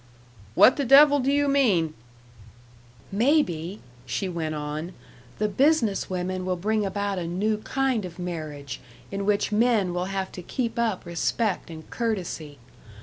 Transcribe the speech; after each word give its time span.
"What 0.55 0.77
the 0.77 0.83
devil 0.83 1.19
do 1.19 1.31
you 1.31 1.47
mean" 1.47 1.93
"Maybe," 3.27 3.81
she 4.07 4.27
went 4.27 4.55
on, 4.55 4.93
"the 5.37 5.47
business 5.47 6.09
women 6.09 6.43
will 6.43 6.55
bring 6.55 6.83
about 6.83 7.19
a 7.19 7.27
new 7.27 7.57
kind 7.59 8.03
of 8.03 8.17
marriage 8.17 8.81
in 9.11 9.27
which 9.27 9.51
men 9.51 9.93
will 9.93 10.05
have 10.05 10.31
to 10.31 10.41
keep 10.41 10.79
up 10.79 11.05
respect 11.05 11.69
and 11.69 11.87
courtesy.... 11.91 12.57